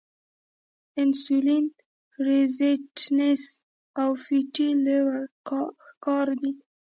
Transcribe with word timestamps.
انسولین 1.01 1.65
ريزسټنس 2.27 3.43
او 4.01 4.09
فېټي 4.23 4.69
لیور 4.85 5.15
ښکار 5.91 6.27
دي- 6.41 6.51